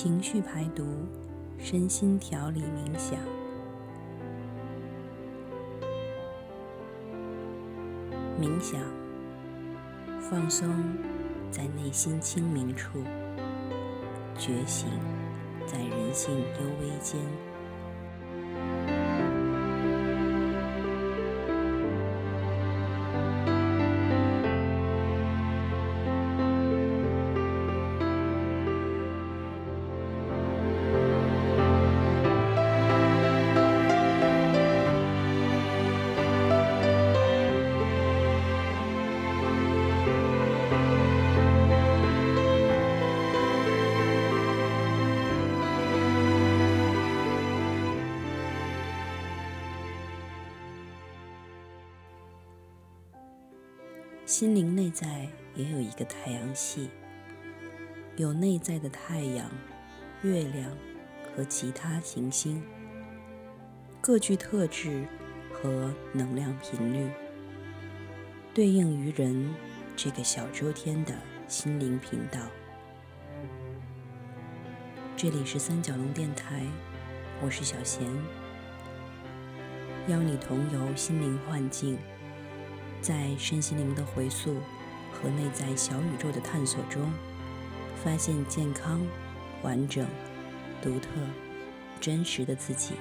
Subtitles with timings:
[0.00, 0.84] 情绪排毒、
[1.58, 3.18] 身心调理冥想。
[8.40, 8.80] 冥想，
[10.20, 10.72] 放松
[11.50, 13.00] 在内心清明处，
[14.36, 14.88] 觉醒
[15.66, 17.20] 在人性幽微间。
[54.28, 56.90] 心灵内在也有一个太阳系，
[58.18, 59.50] 有内在的太阳、
[60.20, 60.70] 月亮
[61.34, 62.62] 和其他行星，
[64.02, 65.06] 各具特质
[65.50, 67.10] 和能量频率，
[68.52, 69.54] 对应于人
[69.96, 71.14] 这个小周天的
[71.48, 72.38] 心灵频道。
[75.16, 76.66] 这里是三角龙电台，
[77.42, 78.06] 我是小贤，
[80.06, 81.96] 邀你同游心灵幻境。
[83.00, 84.56] 在身心灵的回溯
[85.12, 87.12] 和内在小宇宙的探索中，
[88.04, 89.00] 发现健康、
[89.62, 90.06] 完整、
[90.82, 91.08] 独特、
[92.00, 92.94] 真实的自己。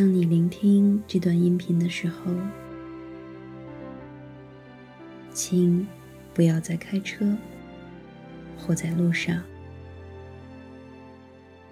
[0.00, 2.32] 当你聆听这段音频的时候，
[5.30, 5.86] 请
[6.32, 7.36] 不要再开车
[8.56, 9.42] 或在路上，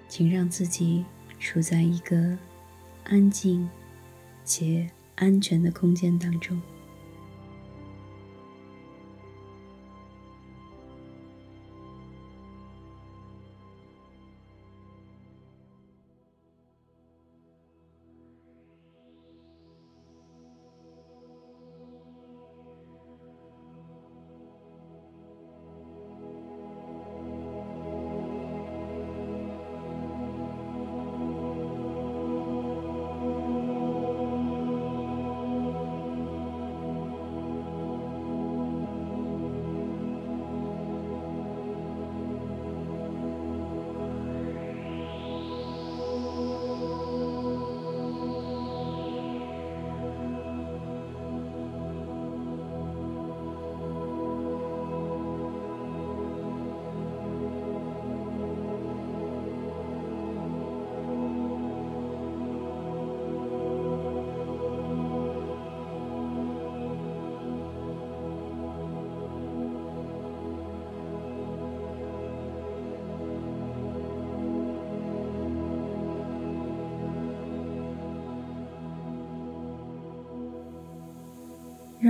[0.09, 1.07] 请让自己
[1.41, 2.37] 处在一个
[3.05, 3.67] 安静
[4.45, 6.61] 且安全的空间当中。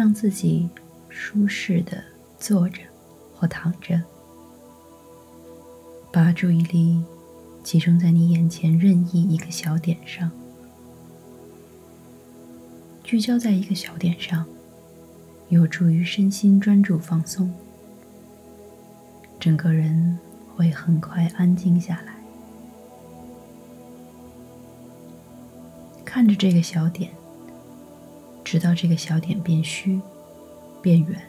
[0.09, 0.67] 让自己
[1.11, 2.03] 舒适的
[2.39, 2.81] 坐着
[3.35, 4.01] 或躺着，
[6.11, 7.03] 把注意力
[7.63, 10.31] 集中在你眼前任意一个小点上，
[13.05, 14.47] 聚焦在一个小点上，
[15.51, 17.53] 有助于身心专注放松，
[19.39, 20.19] 整个人
[20.57, 22.15] 会很快安静下来。
[26.03, 27.11] 看着这个小点。
[28.51, 30.01] 直到这个小点变虚、
[30.81, 31.21] 变远，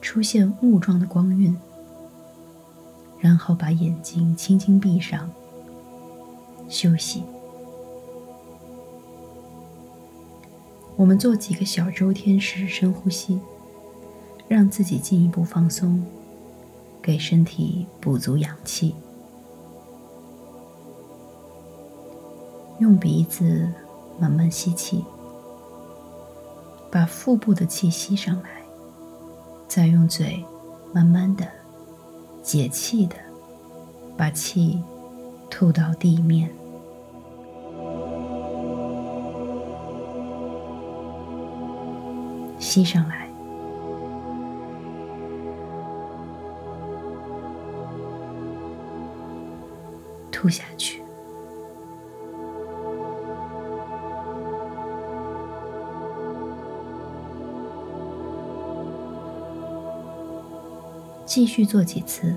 [0.00, 1.56] 出现雾状的光晕，
[3.20, 5.30] 然后把眼睛轻轻闭上，
[6.68, 7.22] 休息。
[10.96, 13.40] 我们做几个小周天式深呼吸，
[14.48, 16.04] 让自己进一步放松，
[17.00, 18.96] 给身体补足氧气。
[22.80, 23.70] 用鼻子
[24.18, 25.04] 慢慢吸气，
[26.94, 28.62] 把腹部的气吸上来，
[29.66, 30.44] 再用嘴
[30.92, 31.44] 慢慢的、
[32.40, 33.16] 解气的
[34.16, 34.80] 把气
[35.50, 36.48] 吐到地面。
[42.60, 43.28] 吸上来，
[50.30, 51.03] 吐下去。
[61.24, 62.34] 继续做几次。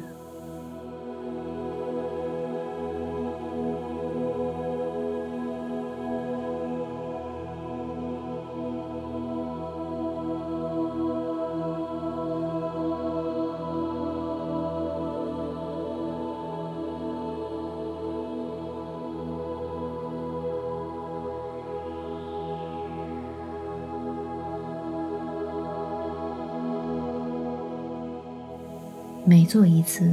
[29.47, 30.11] 做一次，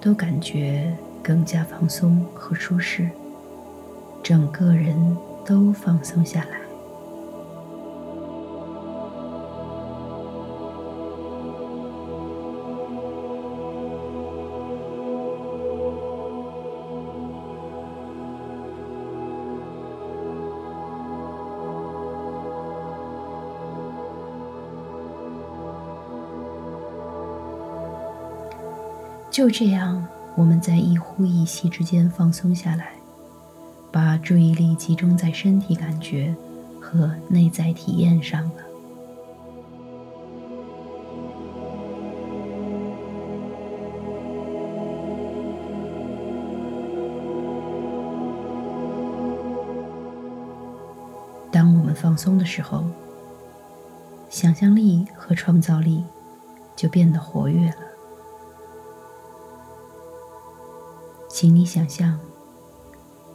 [0.00, 0.92] 都感觉
[1.22, 3.08] 更加放松和舒适，
[4.22, 4.94] 整个人
[5.44, 6.65] 都放松下来。
[29.36, 30.02] 就这样，
[30.34, 32.94] 我们在一呼一吸之间放松下来，
[33.92, 36.34] 把注意力集中在身体感觉
[36.80, 38.64] 和内在体验上了。
[51.52, 52.82] 当我们放松的时候，
[54.30, 56.02] 想象力和创造力
[56.74, 57.95] 就变得活跃了。
[61.38, 62.18] 请你想象，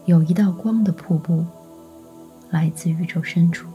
[0.06, 1.46] 有一道光的瀑布，
[2.50, 3.70] 来自宇宙深处。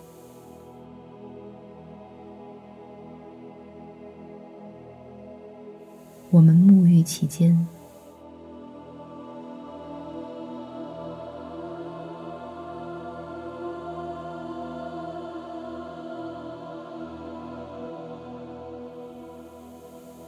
[6.32, 7.69] 我们沐浴其间，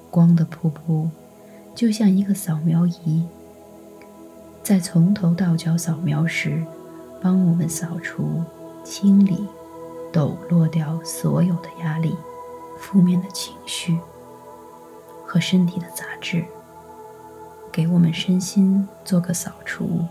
[0.08, 1.10] 光的瀑布
[1.74, 3.26] 就像一个扫描仪。
[4.69, 6.62] 在从头到脚扫描时，
[7.23, 8.44] 帮我们扫除、
[8.85, 9.49] 清理、
[10.12, 12.15] 抖落掉所有的压力、
[12.79, 13.99] 负面的情绪
[15.25, 16.44] 和身体的杂质，
[17.73, 20.05] 给我们身心做个扫除。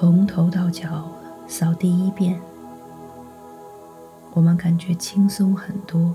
[0.00, 1.10] 从头到脚
[1.48, 2.40] 扫第一遍，
[4.32, 6.14] 我们感觉轻松很多，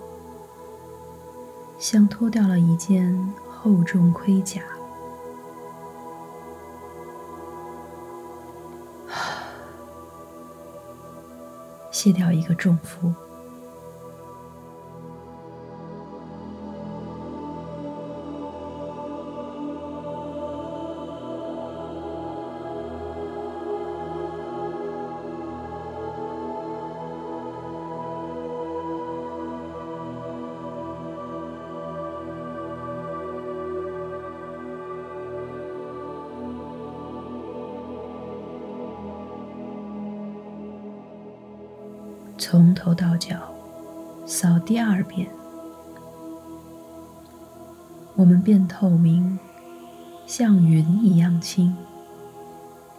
[1.78, 3.14] 像脱掉了一件
[3.46, 4.62] 厚重盔甲，
[11.92, 13.14] 卸掉一个重负。
[42.38, 43.38] 从头到脚
[44.26, 45.30] 扫第二遍，
[48.16, 49.38] 我们变透明，
[50.26, 51.76] 像云一样轻，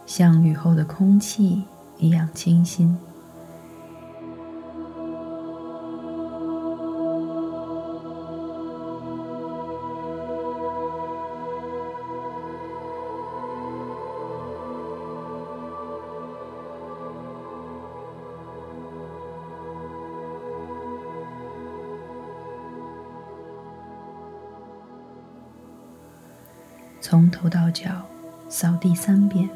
[0.05, 1.63] 像雨后的空气
[1.97, 2.97] 一样清新。
[27.07, 28.01] 从头到脚
[28.49, 29.47] 扫地三遍，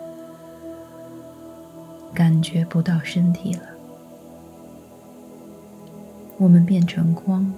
[2.14, 3.64] 感觉不到身体了。
[6.38, 7.52] 我们变成光。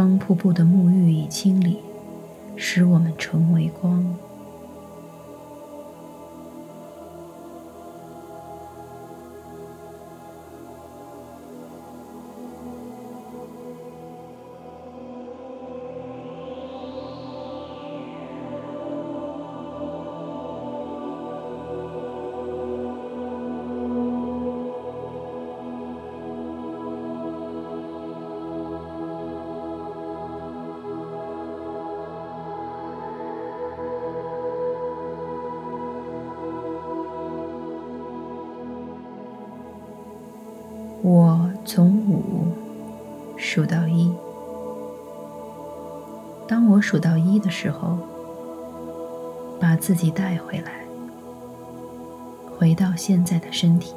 [0.00, 1.76] 光瀑布的沐浴与清理，
[2.56, 4.02] 使我们成为光。
[46.90, 47.98] 数到一的时候，
[49.60, 50.84] 把自己带回来，
[52.58, 53.94] 回到现在的身体。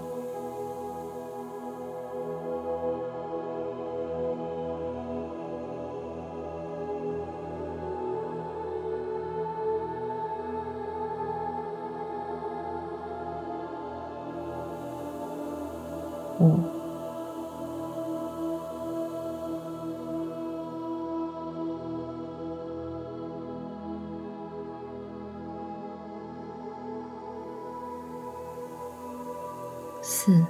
[16.39, 16.72] 五。
[30.23, 30.45] 四、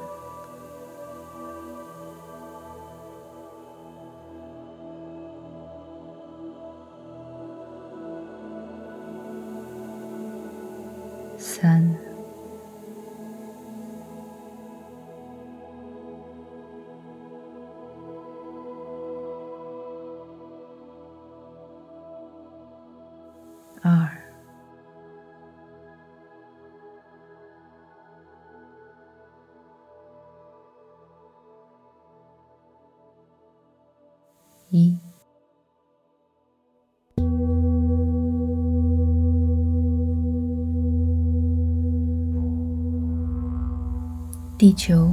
[44.64, 45.12] 地球，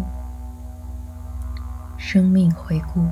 [1.98, 3.04] 生命回顾。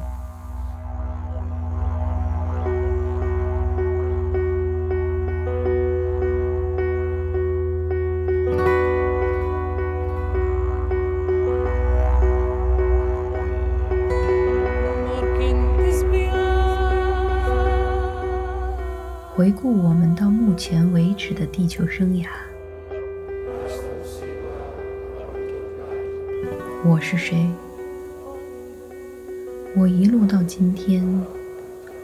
[19.34, 22.28] 回顾我们到目前为止的地球生涯，
[26.90, 27.46] 我是谁？
[29.76, 31.04] 我一路到今天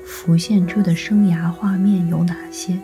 [0.04, 2.76] 浮现出的生涯画面有哪些？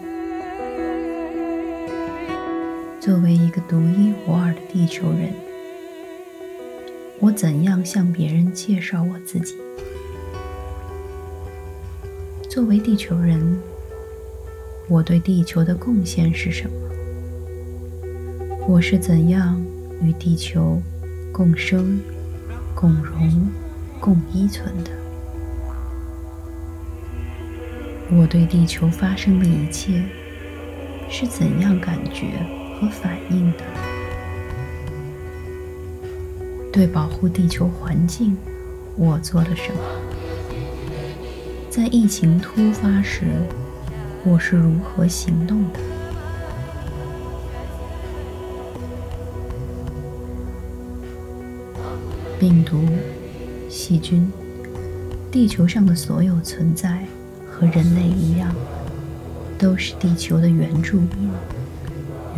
[2.99, 5.35] 作为一个独一无二的地球人，
[7.19, 9.57] 我怎样向别人介绍我自己？
[12.49, 13.59] 作为地球人。
[14.89, 16.75] 我对地球的贡献是什么？
[18.67, 19.63] 我是怎样
[20.03, 20.81] 与地球
[21.33, 22.01] 共生、
[22.75, 23.51] 共荣、
[24.01, 24.91] 共依存的？
[28.11, 30.03] 我对地球发生的一切
[31.09, 32.33] 是怎样感觉
[32.79, 33.59] 和反应的？
[36.73, 38.37] 对保护地球环境，
[38.97, 39.81] 我做了什么？
[41.71, 43.25] 在疫情突发时。
[44.23, 45.81] 我是如何行动的？
[52.41, 52.83] 病毒、
[53.69, 54.33] 细菌，
[55.31, 57.05] 地球上的所有存在
[57.47, 58.51] 和人类一样，
[59.59, 61.31] 都是地球的原住民。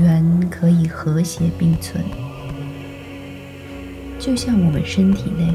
[0.01, 2.03] 原可以和谐并存，
[4.19, 5.55] 就像我们身体内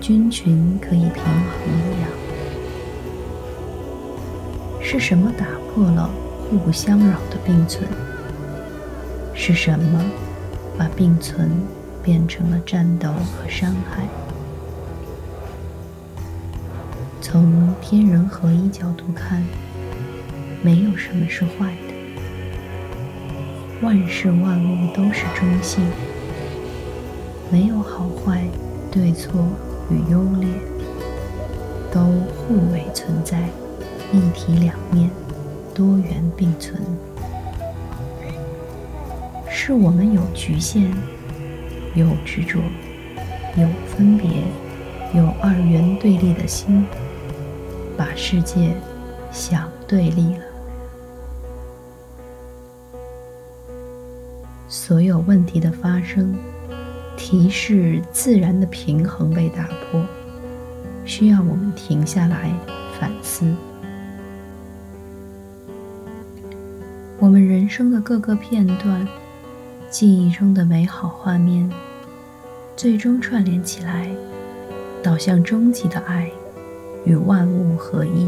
[0.00, 2.08] 菌群可以平衡一样。
[4.80, 6.08] 是什么打破了
[6.48, 7.88] 互不相扰的并存？
[9.34, 10.04] 是什么
[10.78, 11.50] 把并存
[12.02, 14.06] 变成了战斗和伤害？
[17.20, 19.42] 从天人合一角度看，
[20.62, 21.94] 没有什么是坏的，
[23.80, 25.84] 万事万物都是中性，
[27.50, 28.42] 没有好坏、
[28.90, 29.46] 对错
[29.88, 30.48] 与优劣，
[31.92, 32.00] 都
[32.36, 33.48] 互为存在，
[34.12, 35.08] 一体两面，
[35.72, 36.82] 多元并存。
[39.48, 40.92] 是我们有局限，
[41.94, 42.58] 有执着，
[43.56, 44.30] 有分别，
[45.14, 46.86] 有二元对立的心，
[47.98, 48.74] 把世界
[49.30, 50.44] 想对立了。
[54.68, 56.34] 所有问题的发生，
[57.14, 60.02] 提示自然的平衡被打破，
[61.04, 62.50] 需要我们停下来
[62.98, 63.54] 反思。
[67.18, 69.06] 我们人生的各个片段。
[69.92, 71.70] 记忆中的美好画面，
[72.74, 74.08] 最终串联起来，
[75.02, 76.30] 导向终极的爱
[77.04, 78.26] 与万物合一。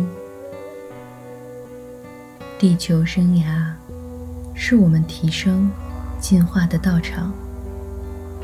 [2.59, 3.73] 地球生涯
[4.55, 5.71] 是我们提升、
[6.21, 7.33] 进化的道场，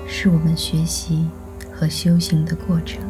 [0.08, 1.28] 是我们学习
[1.70, 3.02] 和修行的过程。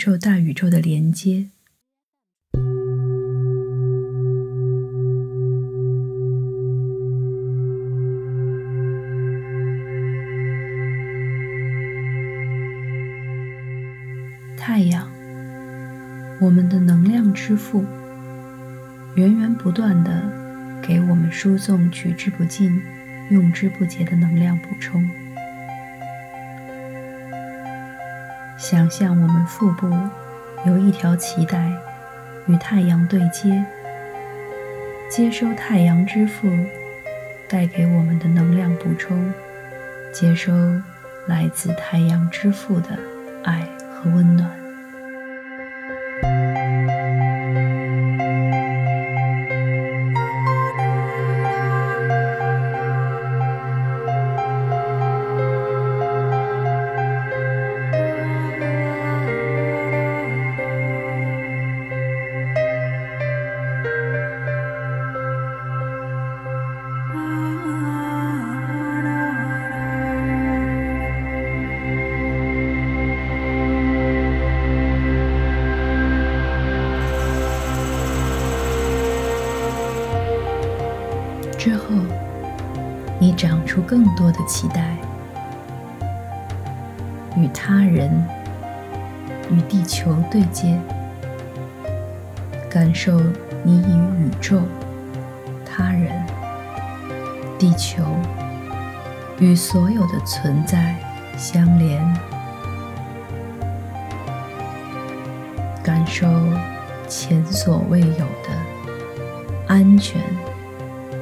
[0.00, 1.50] 宙、大宇宙的连接。
[14.56, 15.06] 太阳，
[16.40, 17.84] 我们的能量之父，
[19.16, 20.22] 源源不断的
[20.80, 22.80] 给我们输送取之不尽、
[23.30, 25.06] 用之不竭的能量补充。
[28.70, 29.90] 想象我们腹部
[30.64, 31.72] 有一条脐带
[32.46, 33.64] 与太阳对接，
[35.10, 36.48] 接收太阳之父
[37.48, 39.34] 带给我们的能量补充，
[40.12, 40.52] 接收
[41.26, 42.90] 来自太阳之父的
[43.42, 44.59] 爱和温暖。
[84.10, 84.96] 更多的期待，
[87.36, 88.10] 与他人、
[89.48, 90.76] 与地球对接，
[92.68, 93.20] 感受
[93.62, 94.62] 你与宇宙、
[95.64, 96.10] 他人、
[97.56, 98.02] 地球
[99.38, 100.96] 与所有的存在
[101.38, 102.02] 相连，
[105.84, 106.26] 感受
[107.06, 108.50] 前所未有的
[109.68, 110.20] 安全、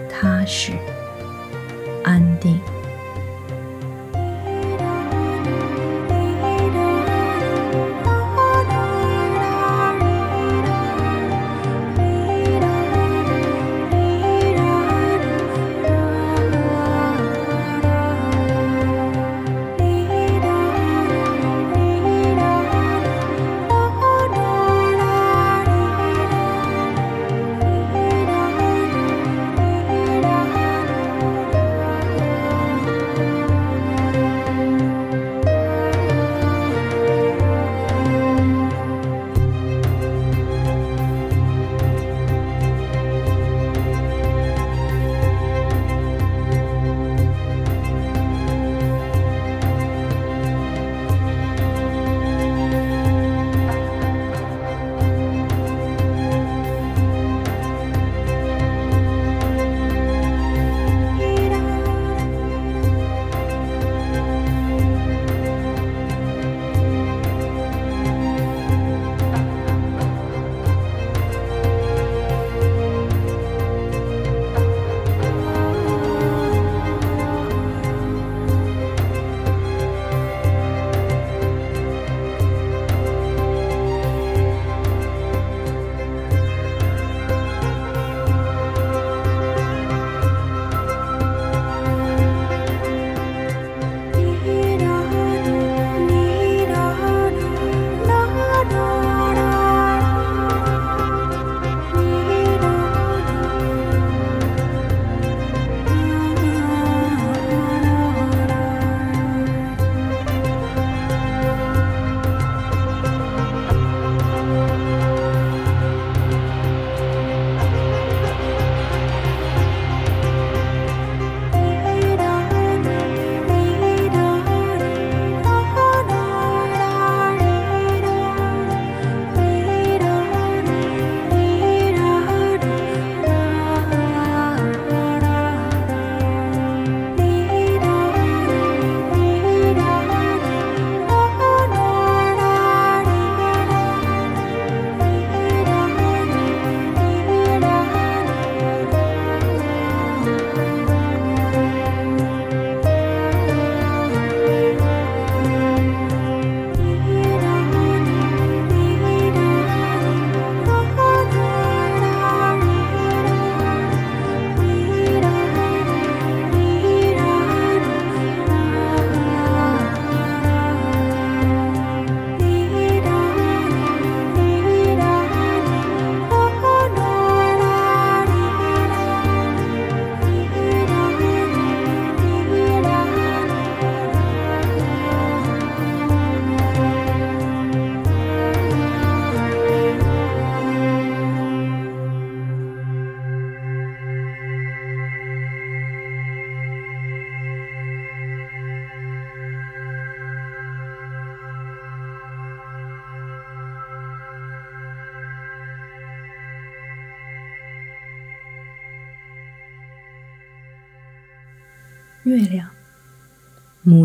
[0.08, 0.72] 踏实、
[2.02, 2.58] 安定。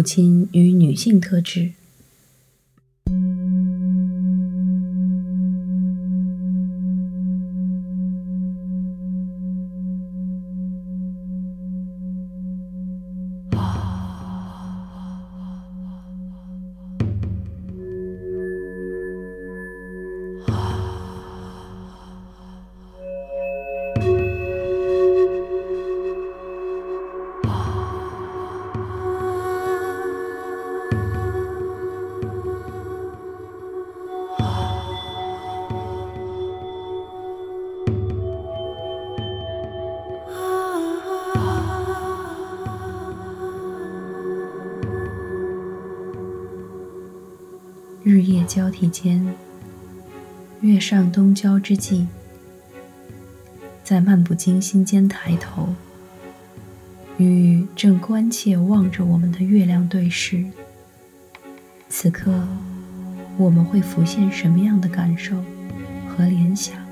[0.04, 1.72] 母亲与女性特质。
[48.54, 49.34] 交替间，
[50.62, 52.06] 月上东郊之际，
[53.84, 55.74] 在漫不经心间抬头，
[57.18, 60.46] 与正关切望着我们的月亮对视。
[61.90, 62.48] 此刻，
[63.38, 65.44] 我们会浮现什么样的感受
[66.08, 66.83] 和联想？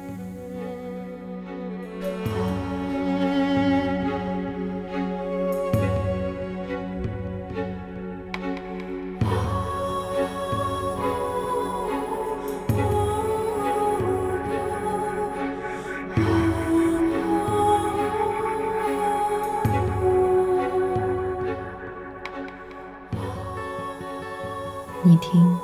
[25.21, 25.57] 听，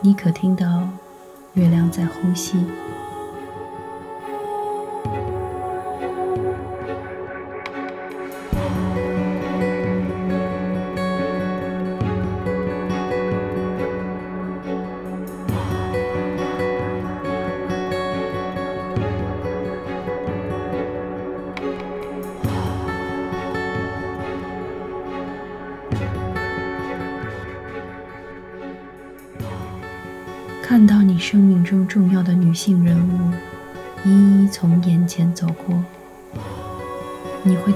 [0.00, 0.88] 你可听到
[1.54, 2.56] 月亮在呼吸？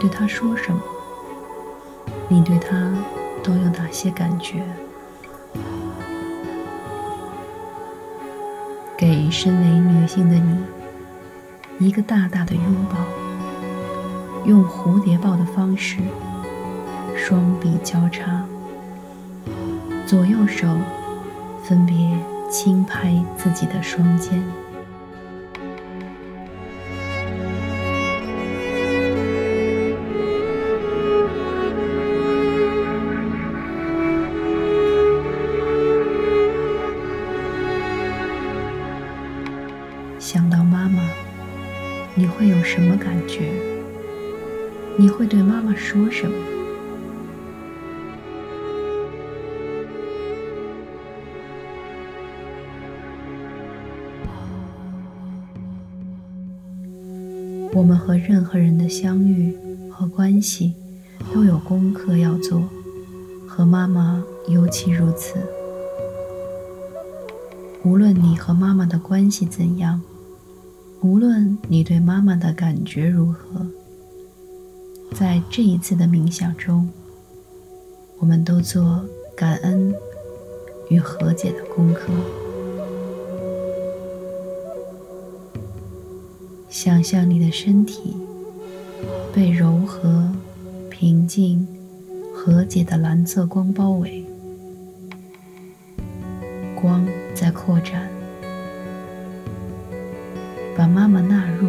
[0.05, 0.79] 对他说什么？
[2.29, 2.93] 你对他
[3.43, 4.63] 都有哪些感觉？
[8.99, 12.99] 给身为女性的你一个大大的拥抱，
[14.45, 15.97] 用蝴蝶抱的方式，
[17.17, 18.45] 双臂交叉，
[20.07, 20.69] 左右手
[21.63, 21.97] 分别。
[22.51, 24.41] 轻拍自己的双肩，
[58.97, 59.53] 相遇
[59.91, 60.73] 和关系
[61.35, 62.63] 都有功课要做，
[63.45, 65.35] 和妈妈尤其如此。
[67.83, 70.01] 无论你和妈妈的关系怎样，
[71.03, 73.67] 无论你对妈妈的感觉如何，
[75.13, 76.89] 在这一次的冥想中，
[78.21, 79.05] 我们都做
[79.37, 79.93] 感恩
[80.89, 82.13] 与和解的功课。
[86.69, 88.17] 想象你的身体
[89.35, 90.31] 被柔和、
[90.89, 91.67] 平静、
[92.33, 94.25] 和解的蓝色光包围，
[96.81, 98.09] 光在扩展，
[100.77, 101.69] 把妈妈纳入，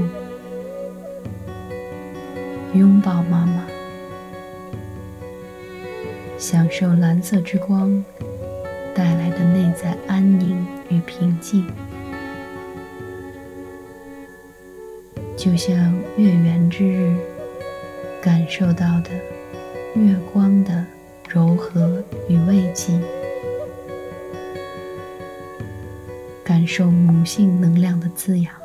[2.77, 3.65] 拥抱妈妈，
[6.37, 8.05] 享受蓝色之光
[8.93, 11.65] 带来的内在安宁与平静。
[15.35, 17.15] 就像月圆之日
[18.25, 19.11] 感受到的
[19.93, 20.83] 月光的
[21.29, 22.99] 柔和与慰藉，
[26.43, 28.64] 感受母性能量的滋养。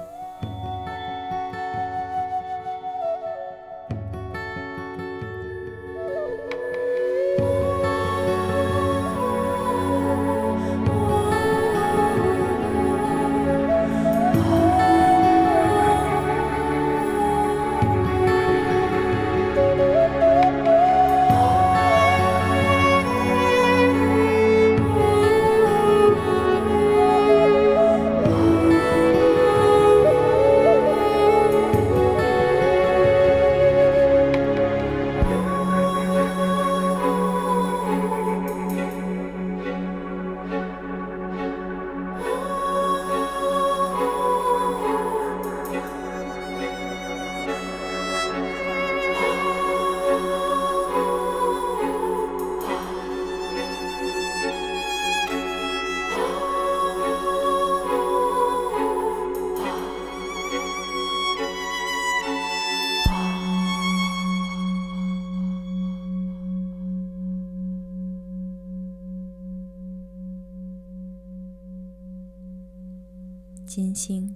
[74.03, 74.35] 心，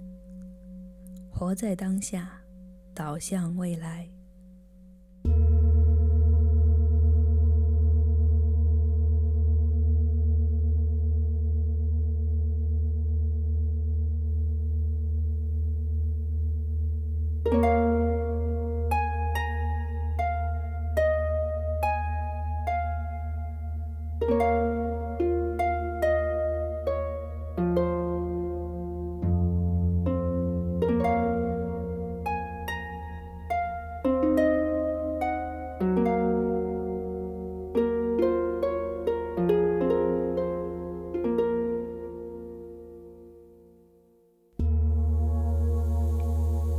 [1.31, 2.43] 活在当下，
[2.93, 4.07] 导向未来。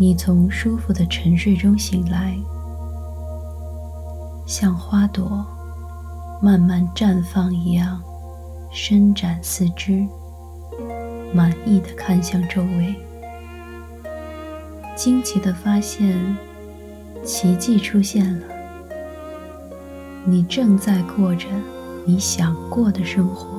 [0.07, 2.39] 你从舒服的沉睡中醒来，
[4.47, 5.45] 像花朵
[6.41, 8.01] 慢慢绽放一样，
[8.71, 10.07] 伸展四肢，
[11.35, 12.95] 满意的看向周围，
[14.95, 16.37] 惊奇的发现，
[17.25, 18.47] 奇迹出现了，
[20.25, 21.49] 你正在过着
[22.05, 23.56] 你想过的生活。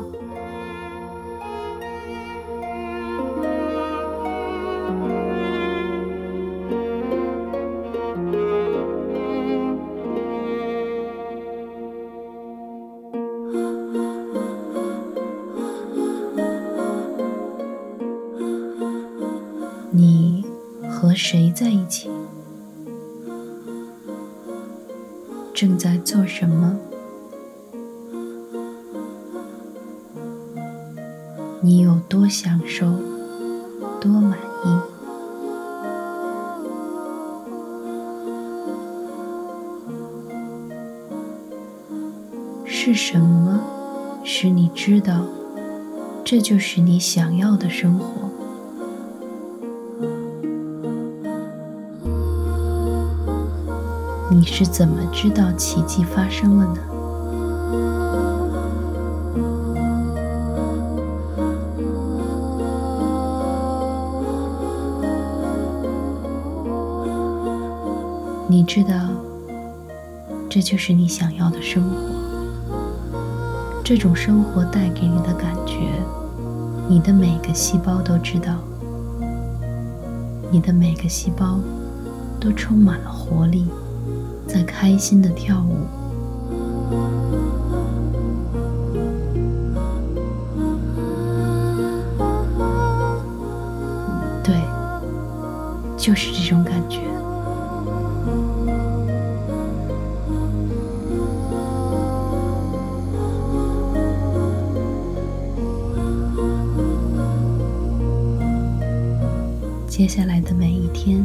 [42.89, 43.59] 是什么
[44.23, 45.25] 使你知道
[46.23, 48.05] 这就是你想要的生活？
[54.31, 56.79] 你是怎么知道奇迹发生了呢？
[68.47, 68.95] 你知道，
[70.49, 72.16] 这就是你想要的生活。
[73.87, 75.77] 这种生活带给你的感觉，
[76.89, 78.57] 你的每个细胞都知道。
[80.51, 81.57] 你的每个细胞
[82.37, 83.65] 都充满了活力。
[84.45, 85.87] 在开心的跳舞，
[94.43, 94.61] 对，
[95.95, 96.99] 就是这种感觉。
[110.97, 111.23] 天。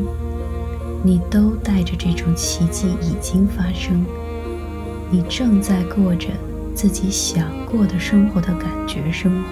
[1.03, 4.05] 你都带着这种奇迹已经发生，
[5.11, 6.29] 你正在过着
[6.75, 9.49] 自己想过的生活的感觉生活。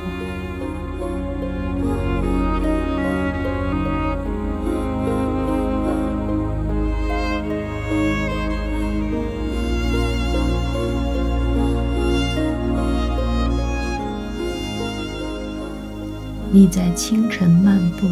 [16.53, 18.07] 你在清晨漫步。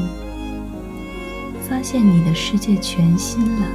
[1.69, 3.67] 发现你的世界全新了，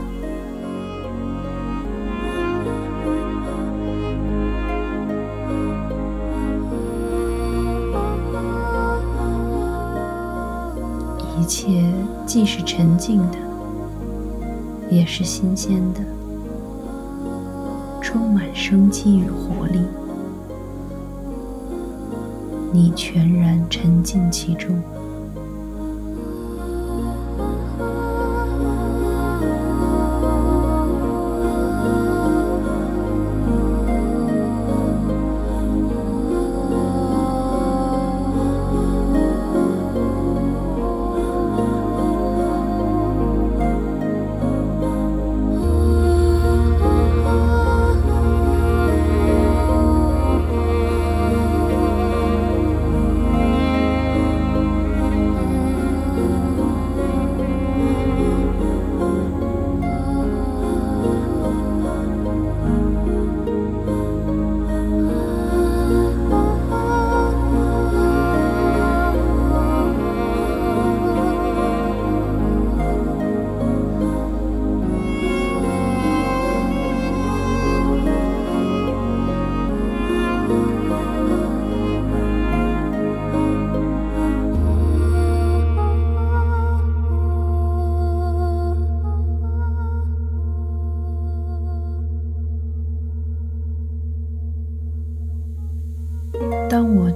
[11.40, 11.86] 一切
[12.26, 13.38] 既是沉静的，
[14.90, 16.02] 也是新鲜的，
[18.02, 19.80] 充满生机与活力，
[22.72, 24.82] 你全然沉浸其中。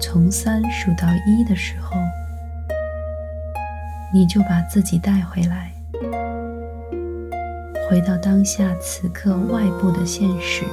[0.09, 1.97] 从三数到一的时候，
[4.13, 5.73] 你就把自己带回来，
[7.89, 10.63] 回到当下此刻外部的现实。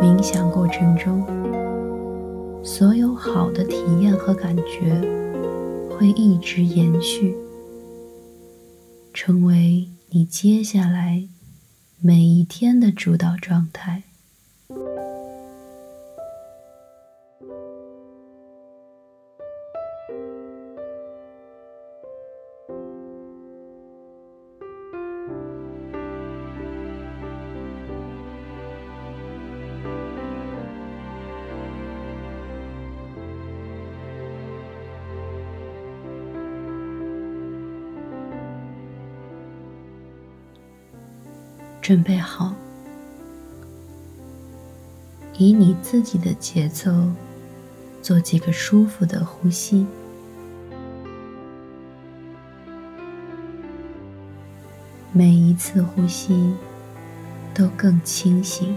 [0.00, 1.26] 冥想过程中，
[2.62, 4.94] 所有好的体验和感觉
[5.90, 7.36] 会一直延续，
[9.12, 11.26] 成为你接下来。
[12.04, 14.02] 每一天的主导状态。
[41.92, 42.54] 准备好，
[45.36, 46.90] 以你自己的节奏
[48.00, 49.86] 做几个舒服的呼吸。
[55.12, 56.54] 每一次呼吸
[57.52, 58.74] 都更清醒。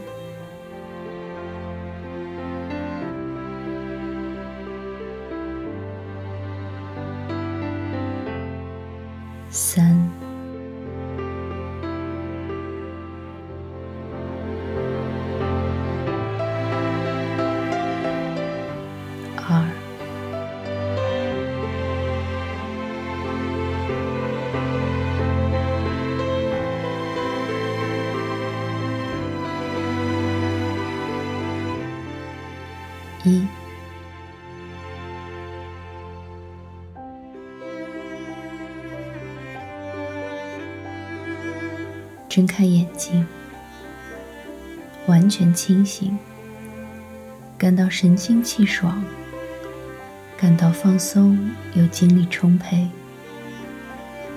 [33.26, 33.46] 一，
[42.30, 43.26] 睁开眼睛，
[45.08, 46.18] 完全清醒，
[47.58, 49.04] 感到神清气爽，
[50.38, 52.88] 感到放松又精力充沛，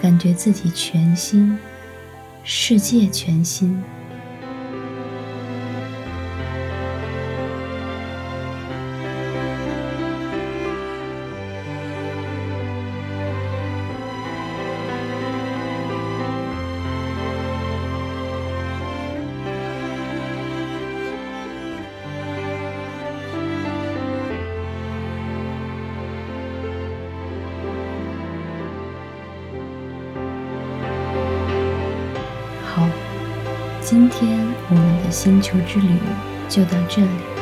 [0.01, 1.59] 感觉自己全新，
[2.43, 3.83] 世界全新。
[35.29, 35.91] 星球之旅
[36.49, 37.38] 就到这里。